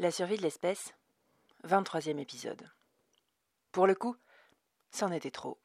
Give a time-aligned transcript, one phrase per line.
[0.00, 0.94] La survie de l'espèce,
[1.66, 2.70] 23e épisode.
[3.72, 4.14] Pour le coup,
[4.92, 5.58] c'en était trop.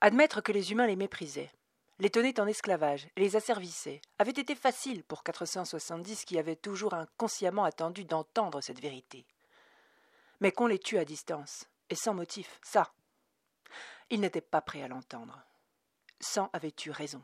[0.00, 1.52] Admettre que les humains les méprisaient,
[2.00, 7.62] les tenaient en esclavage les asservissaient avait été facile pour 470 qui avaient toujours inconsciemment
[7.62, 9.24] attendu d'entendre cette vérité.
[10.40, 12.92] Mais qu'on les tue à distance, et sans motif, ça,
[14.10, 15.40] ils n'étaient pas prêts à l'entendre.
[16.20, 17.22] Cent avait eu raison.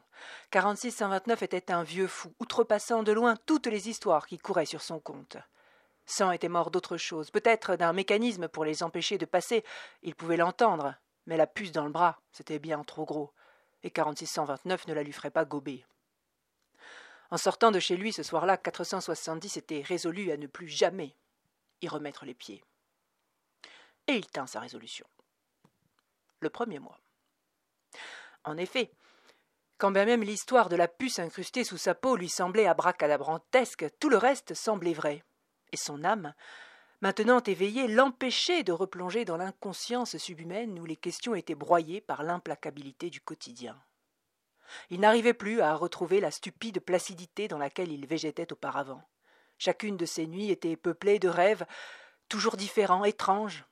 [0.51, 4.99] 4629 était un vieux fou, outrepassant de loin toutes les histoires qui couraient sur son
[4.99, 5.37] compte.
[6.07, 9.64] Cent était mort d'autre chose, peut-être d'un mécanisme pour les empêcher de passer.
[10.03, 10.95] Il pouvait l'entendre,
[11.27, 13.32] mais la puce dans le bras, c'était bien trop gros,
[13.82, 15.85] et 4629 ne la lui ferait pas gober.
[17.31, 21.15] En sortant de chez lui ce soir-là, 470 était résolu à ne plus jamais
[21.82, 22.65] y remettre les pieds.
[24.07, 25.07] Et il tint sa résolution.
[26.40, 27.01] Le premier mois.
[28.46, 28.91] En effet,
[29.77, 34.09] quand bien même l'histoire de la puce incrustée sous sa peau lui semblait abracadabrantesque, tout
[34.09, 35.23] le reste semblait vrai.
[35.73, 36.33] Et son âme,
[37.03, 43.11] maintenant éveillée, l'empêchait de replonger dans l'inconscience subhumaine où les questions étaient broyées par l'implacabilité
[43.11, 43.77] du quotidien.
[44.91, 49.03] Il n'arrivait plus à retrouver la stupide placidité dans laquelle il végétait auparavant.
[49.59, 51.67] Chacune de ses nuits était peuplée de rêves
[52.29, 53.65] toujours différents, étranges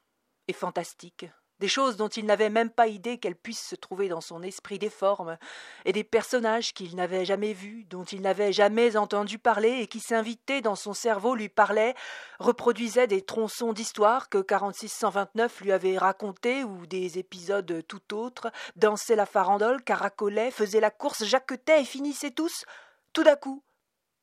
[0.49, 1.27] et fantastiques,
[1.65, 4.79] des choses dont il n'avait même pas idée qu'elles puissent se trouver dans son esprit
[4.79, 5.39] des formes,
[5.87, 10.01] et des personnages qu'il n'avait jamais vus, dont il n'avait jamais entendu parler, et qui
[10.01, 11.95] s'invitaient dans son cerveau, lui parlaient,
[12.39, 19.17] reproduisaient des tronçons d'histoire que 4629 lui avait racontés, ou des épisodes tout autres, dansaient
[19.17, 22.67] la farandole, caracolaient, faisaient la course, jacquetaient et finissaient tous,
[23.15, 23.65] tout d'un coup,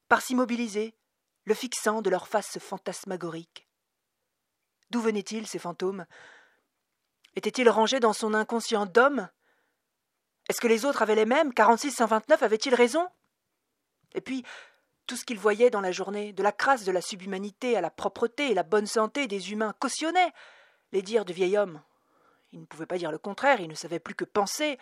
[0.10, 0.94] par s'immobiliser,
[1.46, 3.68] le fixant de leur face fantasmagorique.
[4.92, 6.06] D'où venaient-ils, ces fantômes?
[7.36, 9.30] Était-il rangé dans son inconscient d'homme?
[10.50, 11.52] Est-ce que les autres avaient les mêmes?
[11.52, 13.08] 46-129 avait-il raison?
[14.14, 14.44] Et puis,
[15.08, 17.90] tout ce qu'il voyait dans la journée, de la crasse de la subhumanité à la
[17.90, 20.32] propreté et la bonne santé des humains, cautionnait
[20.92, 21.82] les dires du vieil homme.
[22.52, 24.78] Il ne pouvait pas dire le contraire, il ne savait plus que penser.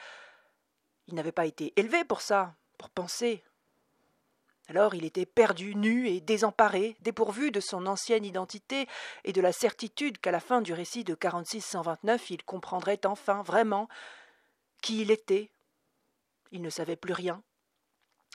[1.08, 3.44] Il n'avait pas été élevé pour ça, pour penser.
[4.70, 8.88] Alors il était perdu, nu et désemparé, dépourvu de son ancienne identité
[9.24, 13.90] et de la certitude qu'à la fin du récit de 4629 il comprendrait enfin vraiment
[14.84, 15.50] qui il était.
[16.52, 17.42] Il ne savait plus rien.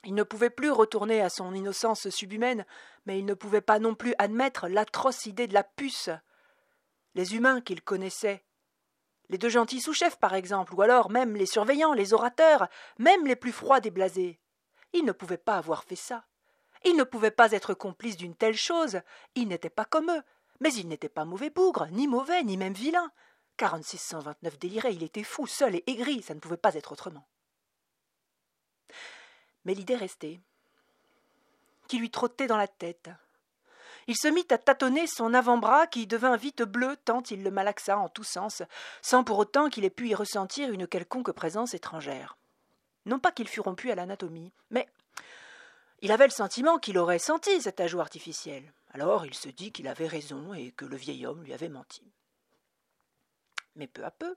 [0.02, 2.66] Il ne pouvait plus retourner à son innocence subhumaine,
[3.06, 6.10] mais il ne pouvait pas non plus admettre l'atroce idée de la puce.
[7.14, 8.44] Les humains qu'il connaissait,
[9.28, 12.66] les deux gentils sous-chefs par exemple, ou alors même les surveillants, les orateurs,
[12.98, 14.40] même les plus froids des blasés,
[14.94, 16.24] il ne pouvait pas avoir fait ça.
[16.84, 19.00] Il ne pouvait pas être complice d'une telle chose.
[19.34, 20.22] Il n'était pas comme eux.
[20.60, 23.10] Mais il n'était pas mauvais bougre, ni mauvais, ni même vilain.
[23.56, 27.26] 4629 délirait, il était fou, seul et aigri, ça ne pouvait pas être autrement.
[29.64, 30.40] Mais l'idée restait,
[31.88, 33.10] qui lui trottait dans la tête.
[34.06, 37.98] Il se mit à tâtonner son avant-bras qui devint vite bleu tant il le malaxa
[37.98, 38.62] en tous sens,
[39.02, 42.36] sans pour autant qu'il ait pu y ressentir une quelconque présence étrangère.
[43.06, 44.88] Non pas qu'il fût rompu à l'anatomie, mais
[46.00, 48.72] il avait le sentiment qu'il aurait senti cet ajout artificiel.
[48.92, 52.12] Alors il se dit qu'il avait raison et que le vieil homme lui avait menti.
[53.76, 54.36] Mais peu à peu,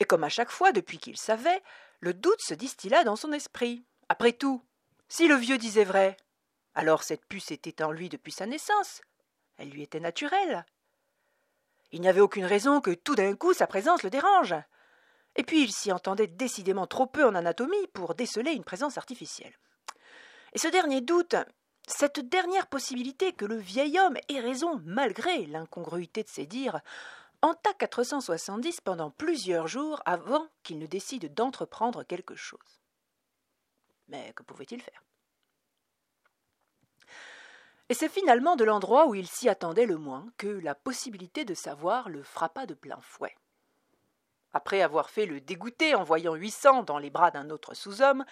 [0.00, 1.62] et comme à chaque fois depuis qu'il savait,
[2.00, 3.84] le doute se distilla dans son esprit.
[4.08, 4.62] Après tout,
[5.08, 6.16] si le vieux disait vrai,
[6.74, 9.02] alors cette puce était en lui depuis sa naissance.
[9.58, 10.64] Elle lui était naturelle.
[11.92, 14.54] Il n'y avait aucune raison que tout d'un coup sa présence le dérange.
[15.36, 19.54] Et puis il s'y entendait décidément trop peu en anatomie pour déceler une présence artificielle.
[20.52, 21.36] Et ce dernier doute,
[21.86, 26.80] cette dernière possibilité que le vieil homme ait raison malgré l'incongruité de ses dires,
[27.40, 32.80] hanta 470 pendant plusieurs jours avant qu'il ne décide d'entreprendre quelque chose.
[34.08, 35.02] Mais que pouvait-il faire?
[37.88, 41.54] Et c'est finalement de l'endroit où il s'y attendait le moins que la possibilité de
[41.54, 43.36] savoir le frappa de plein fouet.
[44.52, 48.24] Après avoir fait le dégoûté en voyant 800 dans les bras d'un autre sous-homme,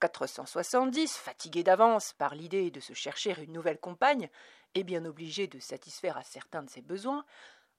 [0.00, 4.30] 470, fatigué d'avance par l'idée de se chercher une nouvelle compagne,
[4.74, 7.24] et bien obligé de satisfaire à certains de ses besoins,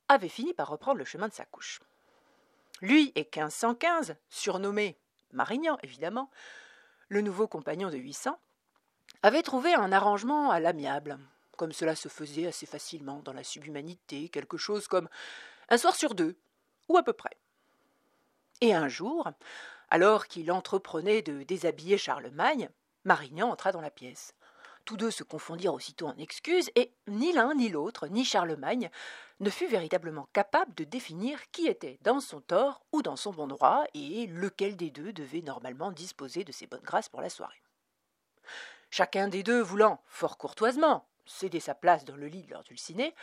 [0.08, 1.81] avait fini par reprendre le chemin de sa couche.
[2.81, 4.98] Lui et 1515, surnommé
[5.31, 6.30] Marignan évidemment,
[7.08, 8.40] le nouveau compagnon de 800,
[9.24, 11.19] avaient trouvé un arrangement à l'amiable,
[11.58, 15.10] comme cela se faisait assez facilement dans la subhumanité, quelque chose comme
[15.69, 16.38] un soir sur deux,
[16.88, 17.38] ou à peu près.
[18.62, 19.30] Et un jour,
[19.90, 22.70] alors qu'il entreprenait de déshabiller Charlemagne,
[23.06, 24.34] Marignan entra dans la pièce.
[24.84, 28.90] Tous deux se confondirent aussitôt en excuses, et ni l'un ni l'autre, ni Charlemagne,
[29.40, 33.48] ne fut véritablement capable de définir qui était dans son tort ou dans son bon
[33.48, 37.62] droit, et lequel des deux devait normalement disposer de ses bonnes grâces pour la soirée.
[38.90, 43.14] Chacun des deux voulant, fort courtoisement, céder sa place dans le lit de leur dulciné,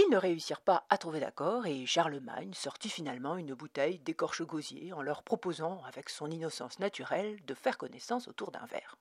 [0.00, 4.92] ils ne réussirent pas à trouver d'accord et Charlemagne sortit finalement une bouteille d'écorche gosier
[4.92, 8.96] en leur proposant, avec son innocence naturelle, de faire connaissance autour d'un verre.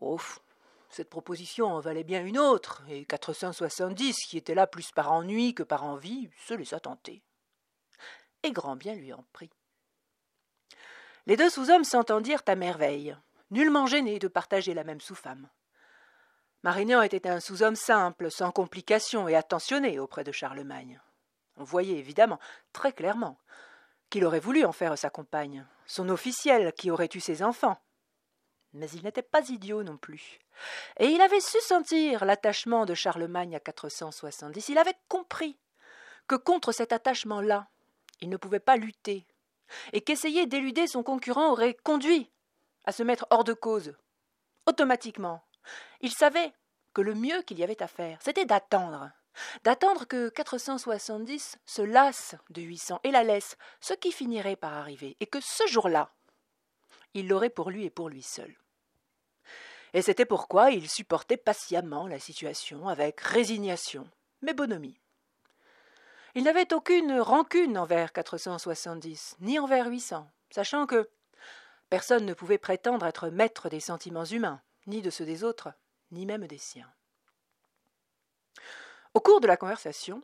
[0.00, 0.40] Ouf,
[0.88, 5.54] cette proposition en valait bien une autre, et 470, qui était là plus par ennui
[5.54, 7.22] que par envie, se laissa tenter.
[8.42, 9.50] Et grand bien lui en prit.
[11.26, 13.16] Les deux sous-hommes s'entendirent à merveille,
[13.50, 15.48] nullement gênés de partager la même sous-femme.
[16.62, 21.00] Marignan était un sous-homme simple, sans complications et attentionné auprès de Charlemagne.
[21.56, 22.38] On voyait évidemment,
[22.72, 23.36] très clairement,
[24.10, 27.78] qu'il aurait voulu en faire sa compagne, son officielle qui aurait eu ses enfants.
[28.74, 30.38] Mais il n'était pas idiot non plus.
[30.98, 34.68] Et il avait su sentir l'attachement de Charlemagne à 470.
[34.68, 35.58] Il avait compris
[36.28, 37.68] que contre cet attachement-là,
[38.20, 39.26] il ne pouvait pas lutter,
[39.92, 42.30] et qu'essayer d'éluder son concurrent aurait conduit
[42.84, 43.94] à se mettre hors de cause,
[44.66, 45.42] automatiquement,
[46.02, 46.52] il savait
[46.94, 49.10] que le mieux qu'il y avait à faire, c'était d'attendre.
[49.64, 55.16] D'attendre que 470 se lasse de 800 et la laisse, ce qui finirait par arriver,
[55.20, 56.12] et que ce jour-là,
[57.14, 58.54] il l'aurait pour lui et pour lui seul.
[59.94, 64.08] Et c'était pourquoi il supportait patiemment la situation avec résignation,
[64.40, 64.98] mais bonhomie.
[66.34, 71.10] Il n'avait aucune rancune envers 470, ni envers 800, sachant que
[71.90, 75.74] personne ne pouvait prétendre être maître des sentiments humains, ni de ceux des autres,
[76.12, 76.90] ni même des siens.
[79.14, 80.22] Au cours de la conversation,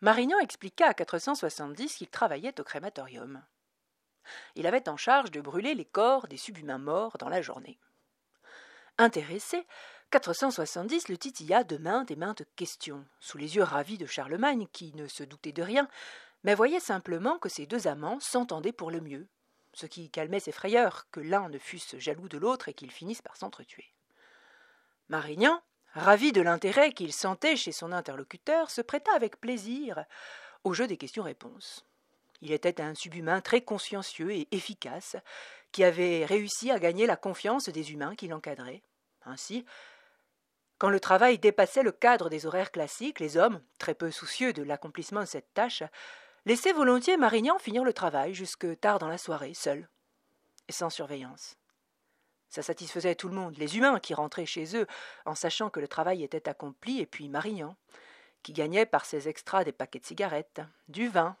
[0.00, 3.42] Marignan expliqua à 470 qu'il travaillait au crématorium.
[4.54, 7.78] Il avait en charge de brûler les corps des subhumains morts dans la journée.
[8.96, 9.66] Intéressé,
[10.10, 14.92] 470 le titilla de maintes et maintes questions, sous les yeux ravis de Charlemagne, qui
[14.94, 15.88] ne se doutait de rien,
[16.44, 19.28] mais voyait simplement que ces deux amants s'entendaient pour le mieux,
[19.74, 23.22] ce qui calmait ses frayeurs que l'un ne fût jaloux de l'autre et qu'ils finissent
[23.22, 23.92] par s'entretuer.
[25.08, 25.62] Marignan,
[25.94, 30.04] ravi de l'intérêt qu'il sentait chez son interlocuteur, se prêta avec plaisir
[30.64, 31.86] au jeu des questions-réponses.
[32.40, 35.16] Il était un subhumain très consciencieux et efficace,
[35.72, 38.82] qui avait réussi à gagner la confiance des humains qui l'encadraient.
[39.24, 39.64] Ainsi,
[40.78, 44.62] quand le travail dépassait le cadre des horaires classiques, les hommes, très peu soucieux de
[44.62, 45.82] l'accomplissement de cette tâche,
[46.46, 49.88] laissaient volontiers Marignan finir le travail jusque tard dans la soirée, seul
[50.68, 51.57] et sans surveillance.
[52.48, 54.86] Ça satisfaisait tout le monde, les humains qui rentraient chez eux
[55.26, 57.76] en sachant que le travail était accompli, et puis Marignan,
[58.42, 61.36] qui gagnait par ses extras des paquets de cigarettes, du vin,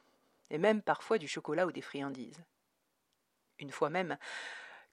[0.50, 2.42] et même parfois du chocolat ou des friandises.
[3.58, 4.18] Une fois même,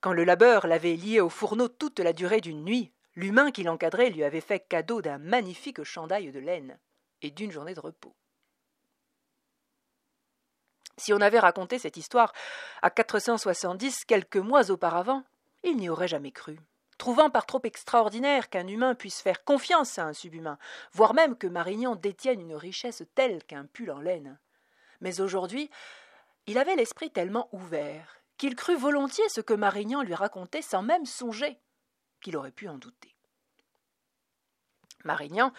[0.02, 4.10] quand le labeur l'avait lié au fourneau toute la durée d'une nuit, l'humain qui l'encadrait
[4.10, 6.78] lui avait fait cadeau d'un magnifique chandail de laine
[7.22, 8.16] et d'une journée de repos.
[10.98, 12.34] Si on avait raconté cette histoire
[12.82, 15.24] à 470 quelques mois auparavant,
[15.66, 16.60] il n'y aurait jamais cru,
[16.98, 20.58] trouvant par trop extraordinaire qu'un humain puisse faire confiance à un subhumain,
[20.94, 24.40] voire même que Marignan détienne une richesse telle qu'un pull en laine.
[25.02, 25.70] Mais aujourd'hui,
[26.48, 31.06] il avait l'esprit tellement ouvert qu'il crut volontiers ce que Marignan lui racontait sans même
[31.06, 31.58] songer
[32.22, 33.16] qu'il aurait pu en douter.
[35.04, 35.52] Marignan,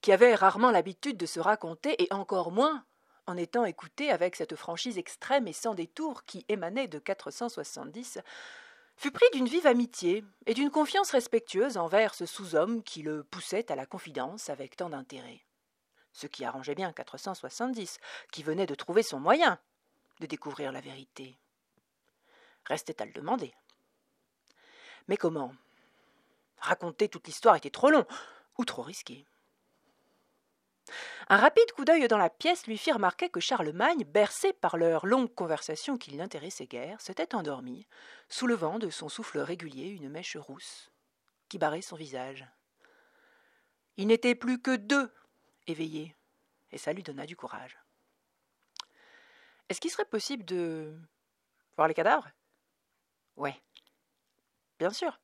[0.00, 2.84] qui avait rarement l'habitude de se raconter, et encore moins
[3.26, 8.20] en étant écouté avec cette franchise extrême et sans détour qui émanait de 470,
[8.96, 13.70] fut pris d'une vive amitié et d'une confiance respectueuse envers ce sous-homme qui le poussait
[13.70, 15.44] à la confidence avec tant d'intérêt.
[16.12, 17.98] Ce qui arrangeait bien 470,
[18.30, 19.58] qui venait de trouver son moyen
[20.20, 21.38] de découvrir la vérité.
[22.66, 23.52] Restait à le demander.
[25.08, 25.52] Mais comment?
[26.58, 28.06] Raconter toute l'histoire était trop long
[28.58, 29.26] ou trop risqué.
[31.28, 35.06] Un rapide coup d'œil dans la pièce lui fit remarquer que Charlemagne, bercé par leur
[35.06, 37.86] longue conversation qui l'intéressait guère, s'était endormi,
[38.28, 40.90] soulevant de son souffle régulier une mèche rousse
[41.48, 42.46] qui barrait son visage.
[43.96, 45.10] Il n'était plus que deux
[45.66, 46.14] éveillés,
[46.72, 47.78] et ça lui donna du courage.
[49.68, 50.94] Est-ce qu'il serait possible de
[51.76, 52.28] voir les cadavres?
[53.36, 53.58] Ouais.
[54.78, 55.18] Bien sûr.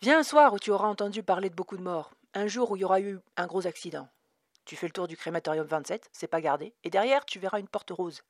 [0.00, 2.76] Viens un soir où tu auras entendu parler de beaucoup de morts, un jour où
[2.76, 4.08] il y aura eu un gros accident,
[4.68, 7.68] tu fais le tour du crématorium 27, c'est pas gardé, et derrière tu verras une
[7.68, 8.22] porte rose.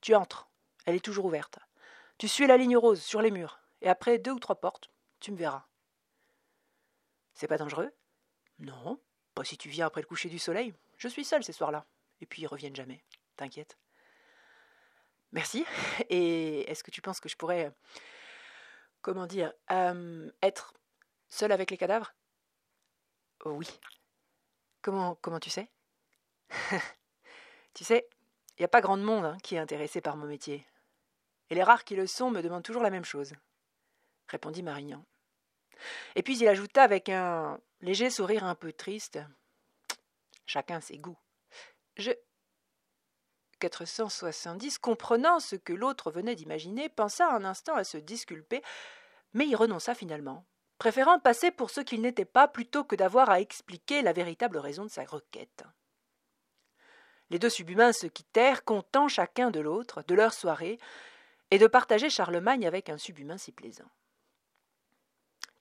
[0.00, 0.48] Tu entres,
[0.86, 1.60] elle est toujours ouverte.
[2.18, 5.30] Tu suis la ligne rose sur les murs, et après deux ou trois portes, tu
[5.30, 5.66] me verras.
[7.32, 7.92] C'est pas dangereux?
[8.58, 9.00] Non,
[9.36, 10.74] pas si tu viens après le coucher du soleil.
[10.98, 11.86] Je suis seul ces soirs-là,
[12.20, 13.04] et puis ils reviennent jamais.
[13.36, 13.78] T'inquiète.
[15.30, 15.64] Merci.
[16.08, 17.72] Et est-ce que tu penses que je pourrais,
[19.00, 20.74] comment dire, euh, être
[21.28, 22.14] seul avec les cadavres?
[23.44, 23.68] Oui.
[24.82, 25.70] Comment, comment tu sais?
[27.74, 28.08] tu sais,
[28.56, 30.66] il n'y a pas grand monde hein, qui est intéressé par mon métier.
[31.50, 33.34] Et les rares qui le sont me demandent toujours la même chose,
[34.28, 35.04] répondit Marignan.
[36.14, 39.18] Et puis il ajouta avec un léger sourire un peu triste.
[40.46, 41.18] Chacun ses goûts.
[41.96, 42.12] Je.
[43.60, 48.62] 470, comprenant ce que l'autre venait d'imaginer, pensa un instant à se disculper,
[49.32, 50.44] mais y renonça finalement,
[50.78, 54.84] préférant passer pour ce qu'il n'était pas plutôt que d'avoir à expliquer la véritable raison
[54.84, 55.64] de sa requête.
[57.30, 60.78] Les deux subhumains se quittèrent, contents chacun de l'autre, de leur soirée,
[61.50, 63.90] et de partager Charlemagne avec un subhumain si plaisant.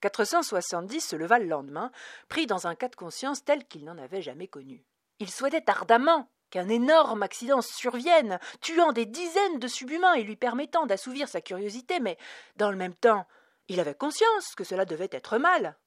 [0.01, 1.91] 470 se leva le lendemain,
[2.27, 4.83] pris dans un cas de conscience tel qu'il n'en avait jamais connu.
[5.19, 10.85] Il souhaitait ardemment qu'un énorme accident survienne, tuant des dizaines de subhumains et lui permettant
[10.85, 12.17] d'assouvir sa curiosité, mais
[12.57, 13.25] dans le même temps,
[13.69, 15.77] il avait conscience que cela devait être mal.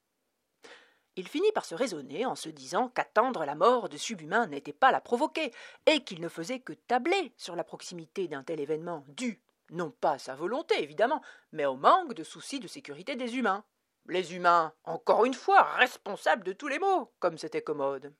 [1.17, 4.91] Il finit par se raisonner en se disant qu'attendre la mort de subhumains n'était pas
[4.91, 5.51] la provoquer,
[5.87, 10.11] et qu'il ne faisait que tabler sur la proximité d'un tel événement dû, non pas
[10.11, 13.63] à sa volonté évidemment, mais au manque de soucis de sécurité des humains.
[14.07, 18.13] Les humains, encore une fois, responsables de tous les maux, comme c'était commode.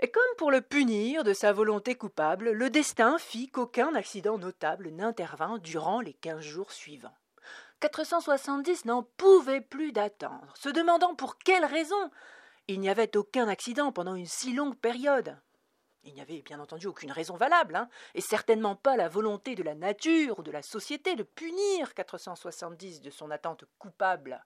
[0.00, 4.90] Et comme pour le punir de sa volonté coupable, le destin fit qu'aucun accident notable
[4.90, 7.16] n'intervint durant les quinze jours suivants.
[7.80, 12.10] 470 n'en pouvait plus d'attendre, se demandant pour quelle raison
[12.68, 15.38] il n'y avait aucun accident pendant une si longue période.
[16.02, 19.62] Il n'y avait bien entendu aucune raison valable, hein, et certainement pas la volonté de
[19.62, 24.44] la nature ou de la société de punir 470 de son attente coupable.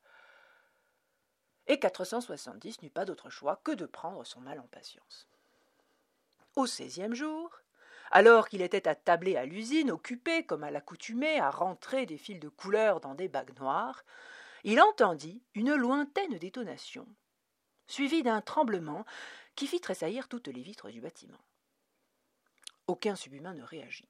[1.67, 5.29] Et 470 n'eut pas d'autre choix que de prendre son mal en patience.
[6.57, 7.50] Au seizième jour,
[8.11, 12.49] alors qu'il était attablé à l'usine, occupé, comme à l'accoutumée, à rentrer des fils de
[12.49, 14.05] couleur dans des bagues noires,
[14.65, 17.07] il entendit une lointaine détonation,
[17.87, 19.05] suivie d'un tremblement
[19.55, 21.41] qui fit tressaillir toutes les vitres du bâtiment.
[22.87, 24.09] Aucun subhumain ne réagit.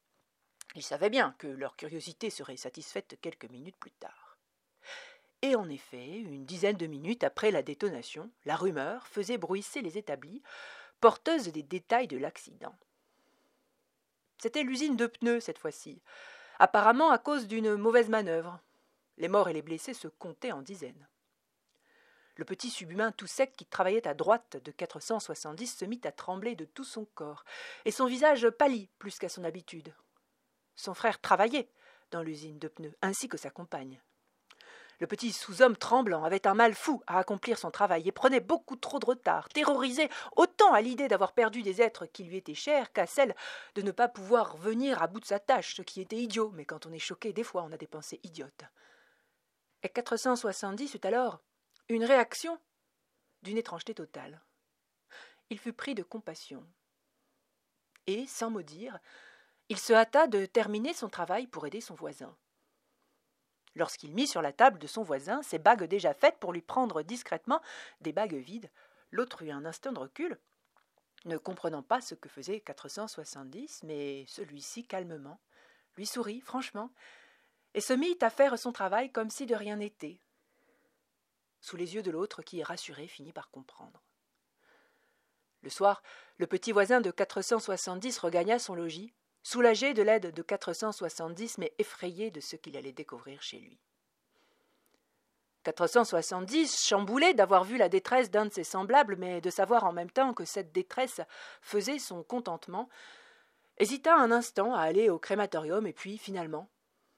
[0.75, 4.39] Ils savaient bien que leur curiosité serait satisfaite quelques minutes plus tard.
[5.43, 9.99] Et en effet, une dizaine de minutes après la détonation, la rumeur faisait bruisser les
[9.99, 10.43] établis,
[11.01, 12.77] porteuse des détails de l'accident.
[14.41, 16.01] C'était l'usine de pneus cette fois-ci,
[16.59, 18.59] apparemment à cause d'une mauvaise manœuvre.
[19.19, 21.09] Les morts et les blessés se comptaient en dizaines.
[22.37, 26.55] Le petit subhumain tout sec qui travaillait à droite de 470 se mit à trembler
[26.55, 27.45] de tout son corps,
[27.85, 29.95] et son visage pâlit plus qu'à son habitude.
[30.75, 31.69] Son frère travaillait
[32.11, 34.01] dans l'usine de pneus, ainsi que sa compagne.
[35.01, 38.77] Le petit sous-homme tremblant avait un mal fou à accomplir son travail et prenait beaucoup
[38.77, 42.93] trop de retard, terrorisé autant à l'idée d'avoir perdu des êtres qui lui étaient chers
[42.93, 43.35] qu'à celle
[43.75, 46.67] de ne pas pouvoir venir à bout de sa tâche, ce qui était idiot, mais
[46.67, 48.65] quand on est choqué, des fois on a des pensées idiotes.
[49.83, 51.41] Et 470 eut alors
[51.89, 52.59] une réaction
[53.43, 54.43] d'une étrangeté totale.
[55.49, 56.63] Il fut pris de compassion.
[58.07, 58.99] Et, sans mot dire,
[59.71, 62.37] il se hâta de terminer son travail pour aider son voisin.
[63.75, 67.03] Lorsqu'il mit sur la table de son voisin ses bagues déjà faites pour lui prendre
[67.03, 67.61] discrètement
[68.01, 68.71] des bagues vides,
[69.11, 70.39] l'autre eut un instant de recul,
[71.25, 75.41] ne comprenant pas ce que faisait 470, mais celui-ci, calmement,
[75.97, 76.91] lui sourit franchement,
[77.75, 80.21] et se mit à faire son travail comme si de rien n'était,
[81.61, 84.03] sous les yeux de l'autre qui, rassuré, finit par comprendre.
[85.63, 86.03] Le soir,
[86.39, 89.13] le petit voisin de 470 regagna son logis,
[89.43, 93.79] soulagé de l'aide de 470, mais effrayé de ce qu'il allait découvrir chez lui.
[95.65, 100.11] 470, chamboulé d'avoir vu la détresse d'un de ses semblables, mais de savoir en même
[100.11, 101.21] temps que cette détresse
[101.61, 102.89] faisait son contentement,
[103.79, 106.69] hésita un instant à aller au crématorium et puis, finalement,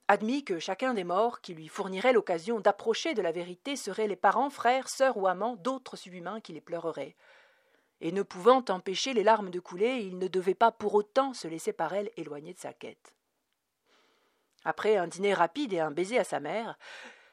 [0.09, 4.17] admit que chacun des morts qui lui fournirait l'occasion d'approcher de la vérité seraient les
[4.17, 7.17] parents, frères, sœurs ou amants d'autres subhumains qui les pleureraient.
[8.05, 11.47] Et ne pouvant empêcher les larmes de couler, il ne devait pas pour autant se
[11.47, 13.15] laisser par elles éloigner de sa quête.
[14.65, 16.77] Après un dîner rapide et un baiser à sa mère,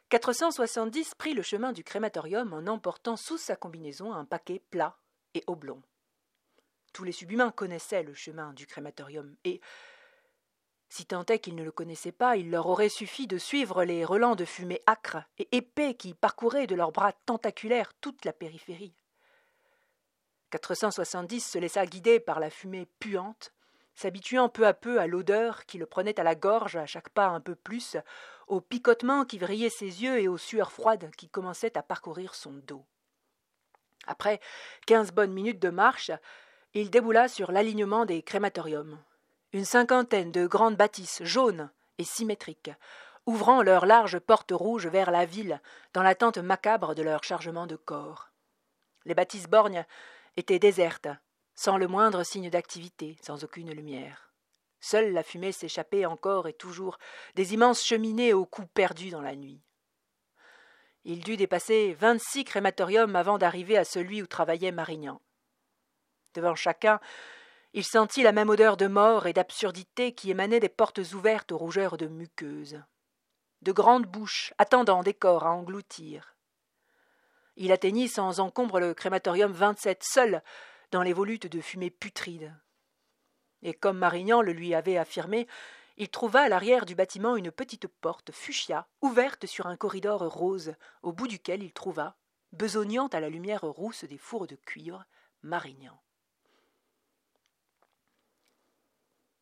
[0.09, 4.95] 470 prit le chemin du crématorium en emportant sous sa combinaison un paquet plat
[5.33, 5.81] et oblong.
[6.93, 9.61] Tous les subhumains connaissaient le chemin du crématorium et,
[10.89, 14.05] si tant est qu'ils ne le connaissaient pas, il leur aurait suffi de suivre les
[14.05, 18.98] relents de fumée âcre et épais qui parcouraient de leurs bras tentaculaires toute la périphérie.
[20.49, 23.53] 470 se laissa guider par la fumée puante,
[23.95, 27.27] s'habituant peu à peu à l'odeur qui le prenait à la gorge à chaque pas
[27.27, 27.97] un peu plus,
[28.47, 32.51] au picotement qui vrillait ses yeux et aux sueurs froides qui commençaient à parcourir son
[32.51, 32.85] dos.
[34.07, 34.39] Après
[34.87, 36.11] quinze bonnes minutes de marche,
[36.73, 38.99] il déboula sur l'alignement des crématoriums
[39.53, 42.71] une cinquantaine de grandes bâtisses jaunes et symétriques,
[43.25, 45.61] ouvrant leurs larges portes rouges vers la ville,
[45.93, 48.29] dans l'attente macabre de leur chargement de corps.
[49.05, 49.85] Les bâtisses borgnes
[50.37, 51.07] étaient désertes,
[51.55, 54.33] sans le moindre signe d'activité, sans aucune lumière.
[54.81, 56.97] Seule la fumée s'échappait encore et toujours
[57.35, 59.61] des immenses cheminées au cou perdu dans la nuit.
[61.03, 65.21] Il dut dépasser vingt-six crématoriums avant d'arriver à celui où travaillait Marignan.
[66.33, 66.99] Devant chacun,
[67.73, 71.57] il sentit la même odeur de mort et d'absurdité qui émanait des portes ouvertes aux
[71.57, 72.81] rougeurs de muqueuses.
[73.61, 76.35] De grandes bouches attendant des corps à engloutir.
[77.61, 80.41] Il atteignit sans encombre le crématorium 27 seul
[80.91, 82.55] dans les volutes de fumée putride.
[83.63, 85.45] Et comme Marignan le lui avait affirmé,
[85.97, 90.73] il trouva à l'arrière du bâtiment une petite porte fuchsia ouverte sur un corridor rose,
[91.03, 92.15] au bout duquel il trouva,
[92.53, 95.03] besognant à la lumière rousse des fours de cuivre,
[95.43, 96.01] Marignan.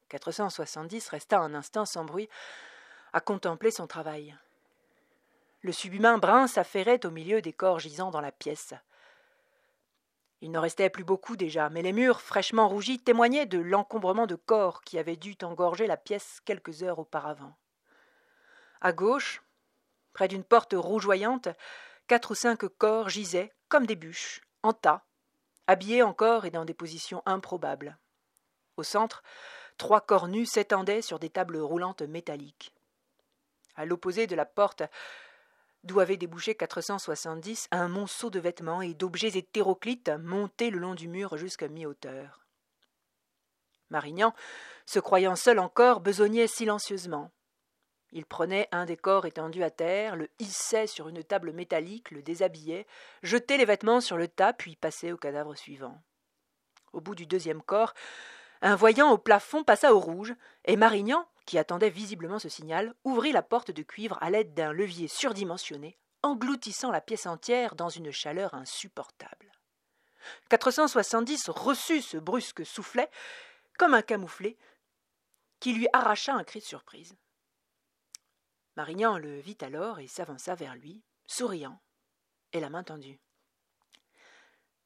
[0.10, 2.30] 470 resta un instant sans bruit
[3.14, 4.36] à contempler son travail.
[5.68, 8.74] Le subhumain brun s'affairait au milieu des corps gisant dans la pièce.
[10.40, 14.36] Il n'en restait plus beaucoup déjà, mais les murs fraîchement rougis témoignaient de l'encombrement de
[14.36, 17.54] corps qui avait dû engorger la pièce quelques heures auparavant.
[18.80, 19.44] À gauche,
[20.14, 21.50] près d'une porte rougeoyante,
[22.08, 25.04] quatre ou cinq corps gisaient, comme des bûches, en tas,
[25.68, 27.98] habillés encore et dans des positions improbables.
[28.78, 29.22] Au centre,
[29.78, 32.74] trois corps nus s'étendaient sur des tables roulantes métalliques.
[33.76, 34.84] À l'opposé de la porte,
[35.88, 41.08] d'où avait débouché 470 un monceau de vêtements et d'objets hétéroclites montés le long du
[41.08, 42.46] mur jusqu'à mi-hauteur.
[43.90, 44.34] Marignan,
[44.86, 47.32] se croyant seul encore, besognait silencieusement.
[48.12, 52.22] Il prenait un des corps étendus à terre, le hissait sur une table métallique, le
[52.22, 52.86] déshabillait,
[53.24, 56.02] jetait les vêtements sur le tas, puis passait au cadavre suivant.
[56.94, 57.94] Au bout du deuxième corps,
[58.62, 63.32] un voyant au plafond passa au rouge, et Marignan, qui attendait visiblement ce signal, ouvrit
[63.32, 68.12] la porte de cuivre à l'aide d'un levier surdimensionné, engloutissant la pièce entière dans une
[68.12, 69.54] chaleur insupportable.
[70.50, 73.10] 470 reçut ce brusque soufflet,
[73.80, 74.58] comme un camouflet,
[75.62, 77.16] qui lui arracha un cri de surprise.
[78.76, 81.80] Marignan le vit alors et s'avança vers lui, souriant,
[82.52, 83.20] et la main tendue.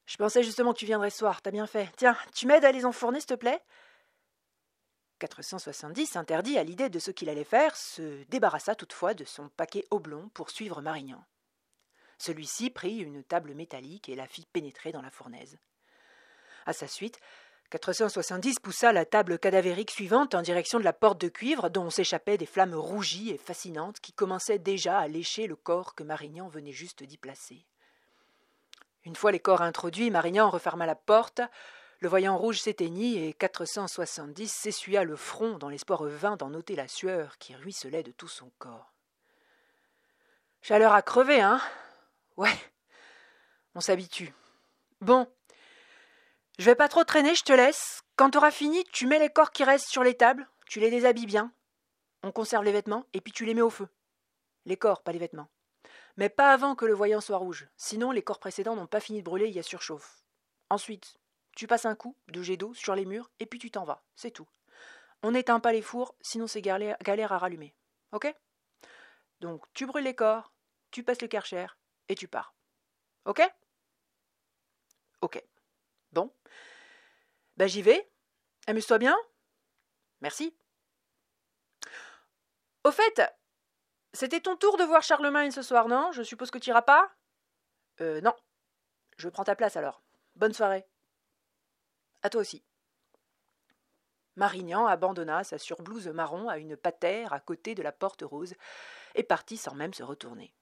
[0.06, 1.92] Je pensais justement que tu viendrais ce soir, t'as bien fait.
[1.98, 3.64] Tiens, tu m'aides à les enfourner, s'il te plaît?
[5.22, 9.86] 470, interdit à l'idée de ce qu'il allait faire, se débarrassa toutefois de son paquet
[9.92, 11.24] oblong pour suivre Marignan.
[12.18, 15.60] Celui-ci prit une table métallique et la fit pénétrer dans la fournaise.
[16.66, 17.20] À sa suite,
[17.70, 22.38] 470 poussa la table cadavérique suivante en direction de la porte de cuivre dont s'échappaient
[22.38, 26.72] des flammes rougies et fascinantes qui commençaient déjà à lécher le corps que Marignan venait
[26.72, 27.66] juste d'y placer.
[29.06, 31.42] Une fois les corps introduits, Marignan referma la porte,
[32.02, 36.88] le voyant rouge s'éteignit et 470 s'essuya le front dans l'espoir vain d'en ôter la
[36.88, 38.92] sueur qui ruisselait de tout son corps.
[40.64, 41.62] Chaleur à crever, hein
[42.38, 42.58] Ouais,
[43.76, 44.34] on s'habitue.
[45.00, 45.28] Bon,
[46.58, 48.02] je vais pas trop traîner, je te laisse.
[48.16, 51.28] Quand t'auras fini, tu mets les corps qui restent sur les tables, tu les déshabilles
[51.28, 51.54] bien.
[52.24, 53.88] On conserve les vêtements et puis tu les mets au feu.
[54.66, 55.50] Les corps, pas les vêtements.
[56.18, 59.20] Mais pas avant que le voyant soit rouge, sinon les corps précédents n'ont pas fini
[59.20, 60.24] de brûler, il y a surchauffe.
[60.72, 61.21] Ensuite,
[61.56, 64.04] tu passes un coup de jet d'eau sur les murs et puis tu t'en vas.
[64.16, 64.48] C'est tout.
[65.24, 67.76] On n'éteint pas les fours, sinon c'est galère, à rallumer.
[68.12, 68.34] Ok?
[69.40, 70.54] Donc tu brûles les corps,
[70.92, 71.68] tu passes le karcher
[72.10, 72.56] et tu pars.
[73.26, 73.42] Ok?
[75.22, 75.44] Ok.
[76.12, 76.34] Bon.
[77.58, 78.12] Ben j'y vais.
[78.68, 79.18] Amuse-toi bien.
[80.22, 80.56] Merci.
[82.84, 83.22] Au fait,
[84.14, 86.12] c'était ton tour de voir Charlemagne ce soir, non?
[86.12, 87.12] Je suppose que tu iras pas?
[88.02, 88.36] Euh, non.
[89.18, 90.02] Je prends ta place alors.
[90.36, 90.88] Bonne soirée.
[92.24, 92.64] À toi aussi.
[94.36, 98.54] Marignan abandonna sa surblouse marron à une patère à côté de la porte rose
[99.16, 100.54] et partit sans même se retourner.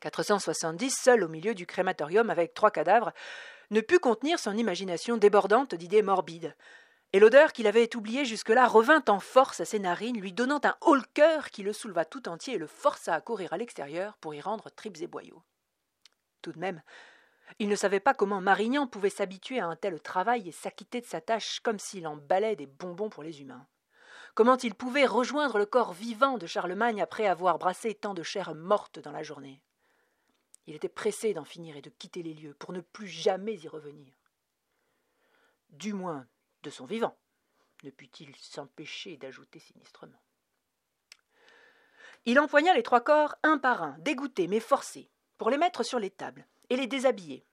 [0.00, 3.12] 470, seul au milieu du crématorium avec trois cadavres,
[3.70, 6.54] ne put contenir son imagination débordante d'idées morbides.
[7.12, 10.76] Et l'odeur qu'il avait oubliée jusque-là revint en force à ses narines, lui donnant un
[10.82, 14.40] haut-le-cœur qui le souleva tout entier et le força à courir à l'extérieur pour y
[14.40, 15.42] rendre tripes et boyaux.
[16.42, 16.82] Tout de même,
[17.58, 21.06] il ne savait pas comment Marignan pouvait s'habituer à un tel travail et s'acquitter de
[21.06, 23.66] sa tâche comme s'il emballait des bonbons pour les humains.
[24.34, 28.54] Comment il pouvait rejoindre le corps vivant de Charlemagne après avoir brassé tant de chair
[28.54, 29.62] morte dans la journée?
[30.66, 33.68] Il était pressé d'en finir et de quitter les lieux pour ne plus jamais y
[33.68, 34.14] revenir.
[35.70, 36.26] Du moins
[36.62, 37.16] de son vivant,
[37.84, 40.20] ne put-il s'empêcher d'ajouter sinistrement.
[42.26, 45.98] Il empoigna les trois corps un par un, dégoûtés mais forcés, pour les mettre sur
[45.98, 47.44] les tables et les déshabiller,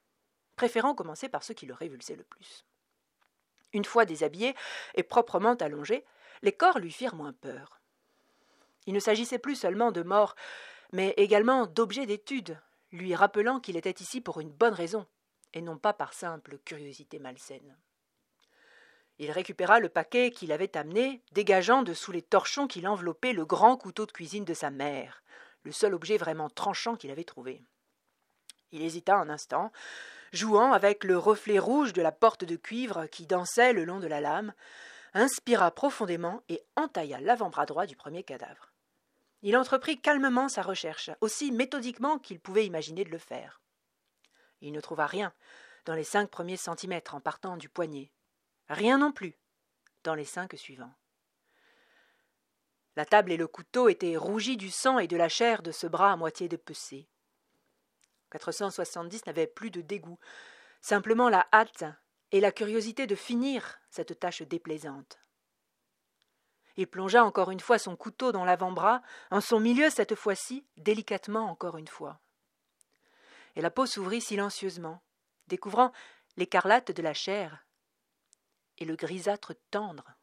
[0.56, 2.66] préférant commencer par ceux qui le révulsaient le plus.
[3.74, 4.56] Une fois déshabillés
[4.94, 6.06] et proprement allongés,
[6.42, 7.82] les corps lui firent moins peur.
[8.86, 10.36] Il ne s'agissait plus seulement de morts,
[10.94, 12.60] mais également d'objets d'étude,
[12.92, 15.06] lui rappelant qu'il était ici pour une bonne raison,
[15.54, 17.76] et non pas par simple curiosité malsaine.
[19.18, 23.46] Il récupéra le paquet qu'il avait amené, dégageant de sous les torchons qui l'enveloppaient le
[23.46, 25.24] grand couteau de cuisine de sa mère,
[25.64, 27.64] le seul objet vraiment tranchant qu'il avait trouvé.
[28.72, 29.72] Il hésita un instant,
[30.34, 34.08] jouant avec le reflet rouge de la porte de cuivre qui dansait le long de
[34.08, 34.54] la lame,
[35.14, 38.72] inspira profondément et entailla l'avant-bras droit du premier cadavre.
[39.42, 43.62] Il entreprit calmement sa recherche, aussi méthodiquement qu'il pouvait imaginer de le faire.
[44.62, 45.34] Il ne trouva rien
[45.86, 48.12] dans les cinq premiers centimètres en partant du poignet,
[48.68, 49.38] rien non plus
[50.04, 50.94] dans les cinq suivants.
[52.96, 55.86] La table et le couteau étaient rougis du sang et de la chair de ce
[55.86, 57.08] bras à moitié dépecé.
[58.32, 60.20] 470 n'avait plus de dégoût,
[60.82, 61.86] simplement la hâte
[62.32, 65.20] et la curiosité de finir cette tâche déplaisante.
[66.78, 71.50] Il plongea encore une fois son couteau dans l'avant-bras, en son milieu cette fois-ci, délicatement
[71.50, 72.20] encore une fois.
[73.56, 75.02] Et la peau s'ouvrit silencieusement,
[75.48, 75.94] découvrant
[76.36, 77.66] l'écarlate de la chair
[78.78, 80.16] et le grisâtre tendre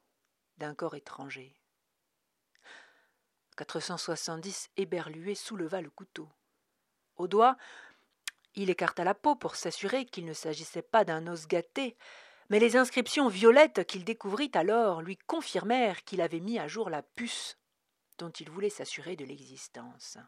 [0.59, 1.57] d'un corps étranger.
[3.57, 6.29] 470 éberlué souleva le couteau.
[7.17, 7.57] Au doigt,
[8.55, 11.97] il écarta la peau pour s'assurer qu'il ne s'agissait pas d'un os gâté,
[12.51, 17.03] mais les inscriptions violettes qu'il découvrit alors lui confirmèrent qu'il avait mis à jour la
[17.03, 17.57] puce
[18.19, 20.19] dont il voulait s'assurer de l'existence.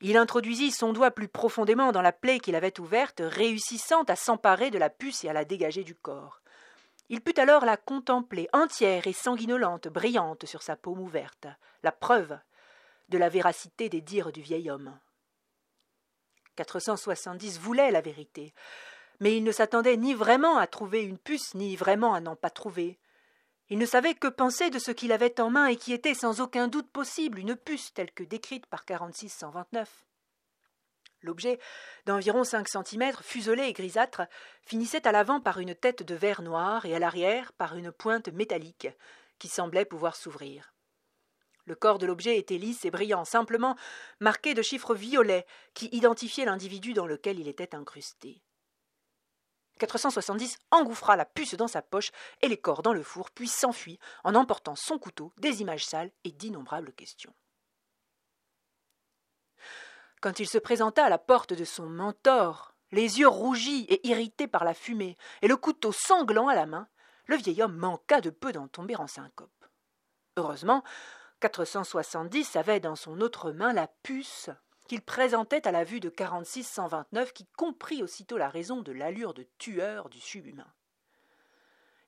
[0.00, 4.70] Il introduisit son doigt plus profondément dans la plaie qu'il avait ouverte, réussissant à s'emparer
[4.70, 6.40] de la puce et à la dégager du corps.
[7.08, 11.46] Il put alors la contempler, entière et sanguinolente, brillante sur sa paume ouverte,
[11.82, 12.36] la preuve
[13.10, 14.98] de la véracité des dires du vieil homme.
[16.56, 18.54] 470 voulait la vérité,
[19.20, 22.50] mais il ne s'attendait ni vraiment à trouver une puce, ni vraiment à n'en pas
[22.50, 22.98] trouver.
[23.68, 26.40] Il ne savait que penser de ce qu'il avait en main et qui était sans
[26.40, 29.88] aucun doute possible une puce telle que décrite par 4629.
[31.22, 31.60] L'objet,
[32.04, 34.22] d'environ cinq centimètres, fuselé et grisâtre,
[34.62, 38.28] finissait à l'avant par une tête de verre noir et à l'arrière par une pointe
[38.28, 38.88] métallique
[39.38, 40.74] qui semblait pouvoir s'ouvrir.
[41.64, 43.76] Le corps de l'objet était lisse et brillant, simplement
[44.20, 48.42] marqué de chiffres violets qui identifiaient l'individu dans lequel il était incrusté.
[49.78, 53.98] 470 engouffra la puce dans sa poche et les corps dans le four, puis s'enfuit
[54.22, 57.34] en emportant son couteau, des images sales et d'innombrables questions.
[60.20, 64.46] Quand il se présenta à la porte de son mentor, les yeux rougis et irrités
[64.46, 66.86] par la fumée, et le couteau sanglant à la main,
[67.26, 69.50] le vieil homme manqua de peu d'en tomber en syncope.
[70.36, 70.84] Heureusement,
[71.42, 74.48] 470 avait dans son autre main la puce
[74.86, 79.44] qu'il présentait à la vue de 46-129 qui comprit aussitôt la raison de l'allure de
[79.58, 80.72] tueur du subhumain.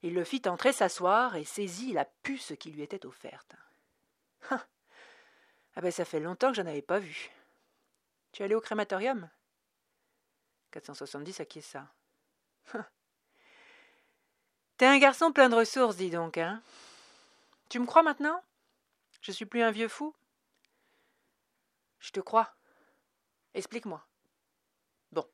[0.03, 3.57] Il le fit entrer s'asseoir et saisit la puce qui lui était offerte.
[4.51, 4.61] ah
[5.81, 7.33] ben ça fait longtemps que j'en avais pas vu.
[8.31, 9.29] Tu es allé au crématorium?
[10.70, 11.88] 470 acquiesça.
[14.77, 16.62] T'es un garçon plein de ressources, dis donc, hein?
[17.68, 18.40] Tu me crois maintenant?
[19.24, 20.14] Je suis plus un vieux fou
[21.98, 22.54] Je te crois.
[23.54, 24.04] Explique-moi.
[25.12, 25.24] Bon.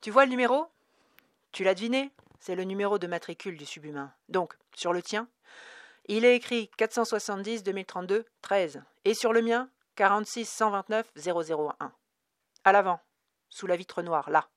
[0.00, 0.66] Tu vois le numéro?
[1.52, 2.10] Tu l'as deviné?
[2.40, 4.12] C'est le numéro de matricule du subhumain.
[4.28, 5.28] Donc, sur le tien,
[6.06, 8.82] il est écrit 470 2032 13.
[9.04, 11.92] Et sur le mien, 46 129 001.
[12.64, 13.00] À l'avant,
[13.48, 14.48] sous la vitre noire, là,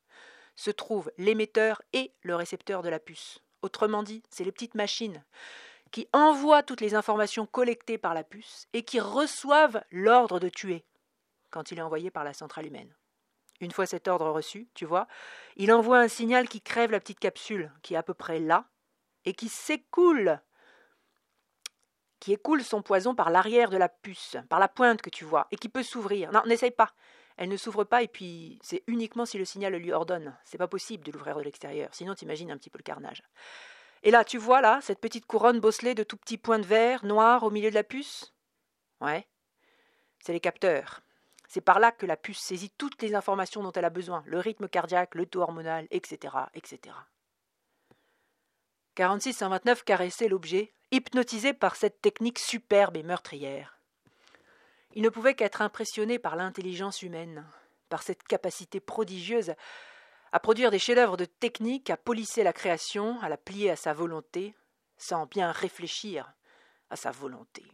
[0.55, 3.43] se trouvent l'émetteur et le récepteur de la puce.
[3.61, 5.23] Autrement dit, c'est les petites machines
[5.91, 10.85] qui envoient toutes les informations collectées par la puce et qui reçoivent l'ordre de tuer
[11.49, 12.95] quand il est envoyé par la centrale humaine.
[13.59, 15.07] Une fois cet ordre reçu, tu vois,
[15.55, 18.65] il envoie un signal qui crève la petite capsule, qui est à peu près là,
[19.25, 20.41] et qui s'écoule
[22.21, 25.47] qui écoule son poison par l'arrière de la puce, par la pointe que tu vois,
[25.51, 26.31] et qui peut s'ouvrir.
[26.31, 26.93] Non, n'essaye pas.
[27.35, 30.37] Elle ne s'ouvre pas, et puis c'est uniquement si le signal lui ordonne.
[30.45, 33.23] C'est pas possible de l'ouvrir de l'extérieur, sinon t'imagines un petit peu le carnage.
[34.03, 37.05] Et là, tu vois là, cette petite couronne bosselée de tout petits points de verre,
[37.05, 38.33] noirs, au milieu de la puce?
[38.99, 39.27] Ouais.
[40.19, 41.01] C'est les capteurs.
[41.47, 44.39] C'est par là que la puce saisit toutes les informations dont elle a besoin, le
[44.39, 46.95] rythme cardiaque, le taux hormonal, etc., etc.
[48.95, 53.77] 4629 caressait l'objet, hypnotisé par cette technique superbe et meurtrière.
[54.93, 57.45] Il ne pouvait qu'être impressionné par l'intelligence humaine,
[57.89, 59.53] par cette capacité prodigieuse
[60.31, 63.93] à produire des chefs-d'œuvre de technique, à polisser la création, à la plier à sa
[63.93, 64.55] volonté,
[64.97, 66.33] sans bien réfléchir
[66.89, 67.65] à sa volonté.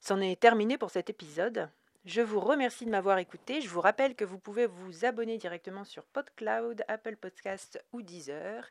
[0.00, 1.68] C'en est terminé pour cet épisode.
[2.04, 3.60] Je vous remercie de m'avoir écouté.
[3.60, 8.64] Je vous rappelle que vous pouvez vous abonner directement sur PodCloud, Apple Podcast ou Deezer.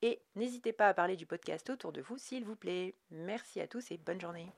[0.00, 2.94] Et n'hésitez pas à parler du podcast autour de vous, s'il vous plaît.
[3.10, 4.50] Merci à tous et bonne journée.